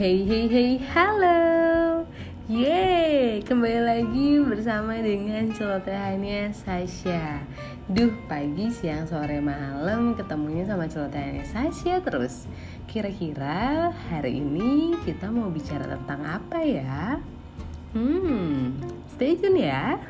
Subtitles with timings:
[0.00, 2.08] Hey hey hey halo.
[2.48, 7.44] Yeay kembali lagi bersama dengan celotehannya Sasha.
[7.84, 12.48] Duh pagi siang sore malam ketemunya sama celotehannya Sasha terus.
[12.88, 17.20] Kira-kira hari ini kita mau bicara tentang apa ya?
[17.92, 18.80] Hmm
[19.12, 20.00] stay tune ya.